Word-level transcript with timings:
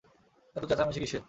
এতো 0.55 0.65
চেঁচামেচি 0.69 0.99
কিসের? 1.03 1.19